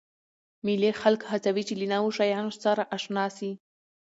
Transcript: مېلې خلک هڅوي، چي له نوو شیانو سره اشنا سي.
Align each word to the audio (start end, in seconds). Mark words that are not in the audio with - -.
مېلې 0.65 0.91
خلک 1.01 1.21
هڅوي، 1.31 1.63
چي 1.67 1.73
له 1.79 1.85
نوو 1.93 2.15
شیانو 2.17 2.51
سره 2.63 2.83
اشنا 2.95 3.25
سي. 3.37 3.51